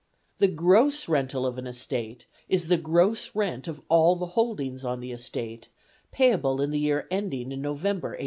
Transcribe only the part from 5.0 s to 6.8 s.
estate, payable in the